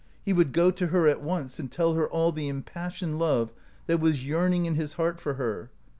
He 0.25 0.33
would 0.33 0.51
go 0.51 0.71
to 0.71 0.87
her 0.87 1.07
at 1.07 1.21
once 1.21 1.59
and 1.59 1.71
tell 1.71 1.93
her 1.93 2.09
all 2.09 2.31
the 2.31 2.47
impassioned 2.47 3.19
love 3.19 3.53
that 3.85 3.99
was 3.99 4.25
yearning 4.25 4.65
in 4.65 4.73
his 4.73 4.93
heart 4.93 5.21
for 5.21 5.35
her. 5.35 5.69